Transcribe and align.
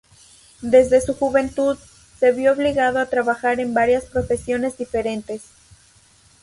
Desde 0.63 0.99
su 0.99 1.13
juventud, 1.13 1.77
se 2.19 2.31
vio 2.31 2.53
obligado 2.53 2.97
a 2.97 3.05
trabajar 3.05 3.59
en 3.59 3.75
varias 3.75 4.05
profesiones 4.05 4.75
diferentes. 4.79 5.43